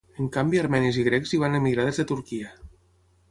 En 0.21 0.29
canvi 0.35 0.59
armenis 0.61 0.97
i 1.01 1.03
grecs 1.07 1.33
hi 1.35 1.39
van 1.45 1.59
emigrar 1.59 1.87
des 1.89 2.01
de 2.01 2.05
Turquia. 2.13 2.53